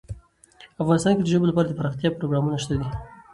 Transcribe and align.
افغانستان 0.81 1.13
کې 1.15 1.23
د 1.23 1.27
ژبو 1.33 1.49
لپاره 1.49 1.67
دپرمختیا 1.67 2.09
پروګرامونه 2.17 2.57
شته 2.63 2.75
دي. 2.79 2.87